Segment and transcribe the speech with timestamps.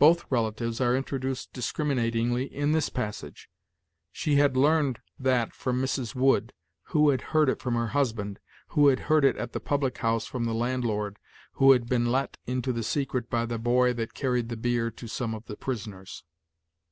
[0.00, 3.48] "Both relatives are introduced discriminatingly in this passage:
[4.10, 6.16] 'She had learned that from Mrs.
[6.16, 6.52] Wood,
[6.86, 8.40] who had heard it from her husband,
[8.70, 11.20] who had heard it at the public house from the landlord,
[11.52, 15.06] who had been let into the secret by the boy that carried the beer to
[15.06, 16.24] some of the prisoners.'